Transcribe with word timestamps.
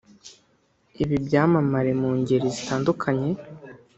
Ibi 1.03 1.15
byamamare 1.25 1.91
mu 2.01 2.09
ngeri 2.17 2.47
zitandukanye 2.55 3.29